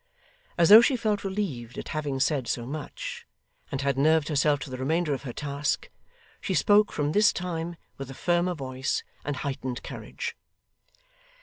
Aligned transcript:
As 0.57 0.69
though 0.69 0.81
she 0.81 0.95
felt 0.95 1.23
relieved 1.23 1.77
at 1.77 1.89
having 1.89 2.19
said 2.19 2.47
so 2.47 2.65
much, 2.65 3.27
and 3.71 3.81
had 3.81 3.99
nerved 3.99 4.29
herself 4.29 4.59
to 4.61 4.71
the 4.71 4.77
remainder 4.79 5.13
of 5.13 5.21
her 5.21 5.31
task, 5.31 5.91
she 6.41 6.55
spoke 6.55 6.91
from 6.91 7.11
this 7.11 7.31
time 7.31 7.75
with 7.99 8.09
a 8.09 8.15
firmer 8.15 8.55
voice 8.55 9.03
and 9.23 9.35
heightened 9.35 9.83
courage. 9.83 10.35